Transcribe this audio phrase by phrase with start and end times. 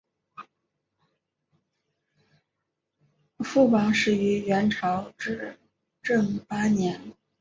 [3.43, 5.59] 副榜始于元朝至
[6.01, 7.13] 正八年。